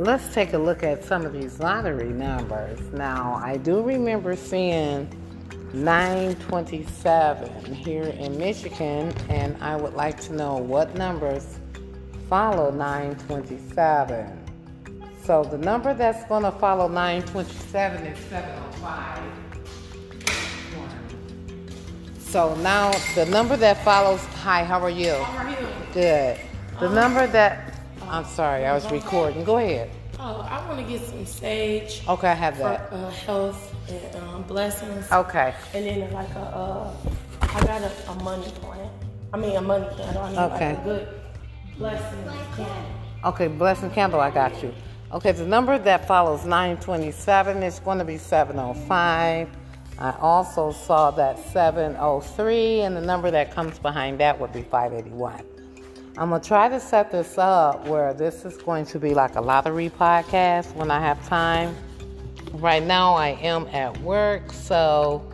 [0.00, 2.80] let's take a look at some of these lottery numbers.
[2.92, 5.06] Now, I do remember seeing
[5.74, 11.58] 927 here in Michigan, and I would like to know what numbers
[12.30, 14.38] follow 927.
[15.22, 19.22] So the number that's going to follow 927 is 705.
[22.18, 25.12] So now the number that follows, hi, how are you?
[25.12, 25.68] How are you?
[25.92, 26.40] Good.
[26.78, 27.69] The number that,
[28.10, 29.44] I'm sorry, I was recording.
[29.44, 29.90] Go ahead.
[30.18, 32.92] Oh, I want to get some sage Okay, I have for that.
[32.92, 35.10] uh, health and um, blessings.
[35.10, 35.54] Okay.
[35.72, 36.92] And then like a, uh,
[37.40, 38.90] I got a, a money plant.
[39.32, 40.22] I mean a money candle.
[40.22, 40.68] I need Okay.
[40.70, 41.08] like a good
[41.78, 42.24] blessing
[42.56, 42.84] candle.
[43.24, 44.74] Okay, blessing candle, I got you.
[45.12, 49.48] Okay, the number that follows 927 is going to be 705.
[49.98, 55.44] I also saw that 703, and the number that comes behind that would be 581.
[56.16, 59.36] I'm going to try to set this up where this is going to be like
[59.36, 61.74] a lottery podcast when I have time.
[62.54, 65.24] Right now, I am at work, so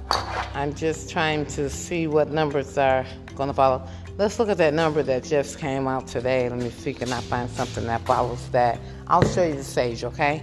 [0.54, 3.88] I'm just trying to see what numbers are going to follow.
[4.18, 6.48] Let's look at that number that just came out today.
[6.48, 8.78] Let me see, can I can find something that follows that?
[9.06, 10.42] I'll show you the sage, okay?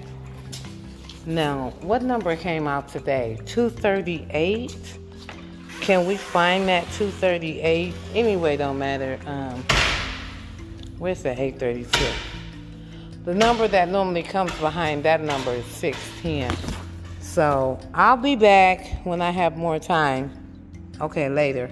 [1.27, 3.39] Now, what number came out today?
[3.45, 4.75] 238.
[5.81, 7.93] Can we find that 238?
[8.15, 9.19] Anyway, don't matter.
[9.27, 9.63] Um,
[11.03, 12.13] Where's the eight thirty-two?
[13.25, 16.55] The number that normally comes behind that number is 610.
[17.19, 20.31] So I'll be back when I have more time.
[21.01, 21.69] Okay, later.